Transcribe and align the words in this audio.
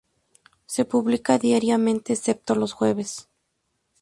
Se 0.65 0.83
publicaba 0.83 1.37
diariamente, 1.37 2.11
excepto 2.13 2.55
los 2.55 2.73
jueves. 2.73 3.29